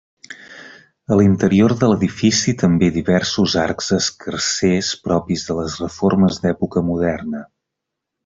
A 1.15 1.17
l'interior 1.17 1.75
de 1.81 1.89
l'edifici 1.91 2.53
també 2.61 2.89
diversos 2.95 3.53
arcs 3.65 3.91
escarsers, 3.99 4.89
propis 5.09 5.45
de 5.49 5.57
les 5.61 5.79
reformes 5.85 6.43
d'època 6.47 6.85
moderna. 6.91 7.43